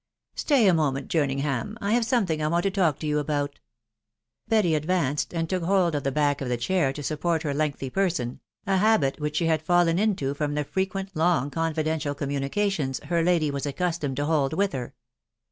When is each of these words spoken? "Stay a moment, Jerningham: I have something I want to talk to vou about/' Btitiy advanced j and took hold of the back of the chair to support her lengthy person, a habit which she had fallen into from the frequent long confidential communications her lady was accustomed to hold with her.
"Stay 0.35 0.65
a 0.65 0.73
moment, 0.73 1.09
Jerningham: 1.09 1.77
I 1.79 1.93
have 1.93 2.03
something 2.05 2.41
I 2.41 2.47
want 2.47 2.63
to 2.63 2.71
talk 2.71 2.97
to 2.97 3.07
vou 3.07 3.19
about/' 3.19 3.59
Btitiy 4.49 4.75
advanced 4.75 5.29
j 5.29 5.37
and 5.37 5.47
took 5.47 5.61
hold 5.61 5.93
of 5.93 6.03
the 6.03 6.11
back 6.11 6.41
of 6.41 6.49
the 6.49 6.57
chair 6.57 6.91
to 6.91 7.03
support 7.03 7.43
her 7.43 7.53
lengthy 7.53 7.91
person, 7.91 8.39
a 8.65 8.77
habit 8.77 9.19
which 9.19 9.35
she 9.35 9.45
had 9.45 9.61
fallen 9.61 9.99
into 9.99 10.33
from 10.33 10.55
the 10.55 10.63
frequent 10.63 11.15
long 11.15 11.51
confidential 11.51 12.15
communications 12.15 12.97
her 13.11 13.21
lady 13.21 13.51
was 13.51 13.67
accustomed 13.67 14.17
to 14.17 14.25
hold 14.25 14.53
with 14.53 14.73
her. 14.73 14.95